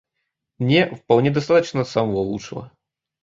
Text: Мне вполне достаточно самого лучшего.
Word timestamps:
Мне 0.57 0.95
вполне 0.95 1.29
достаточно 1.29 1.83
самого 1.83 2.21
лучшего. 2.21 2.71